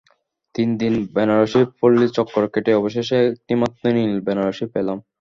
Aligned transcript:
তিন 0.55 0.69
দিন 0.81 0.93
বেনারসি 1.15 1.61
পল্লি 1.79 2.07
চক্কর 2.17 2.43
কেটে 2.53 2.71
অবশেষে 2.79 3.17
একটি 3.29 3.53
মাত্র 3.61 3.83
নীল 3.95 4.13
বেনারসি 4.27 4.65
পেলাম। 4.73 4.97